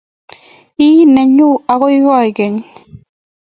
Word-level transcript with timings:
Ii 0.87 1.01
nenyu 1.13 1.49
ako 1.71 1.85
koikeny 2.05 2.57